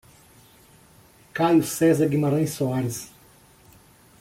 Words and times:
Caio 1.31 1.61
Cezar 1.61 2.09
Guimaraes 2.09 2.53
Soares 2.55 3.11